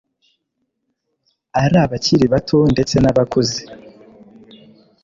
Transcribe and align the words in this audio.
ali 1.61 1.77
abakili 1.85 2.25
bato 2.33 2.57
ndetse 2.73 2.95
n,abakuze 2.99 3.61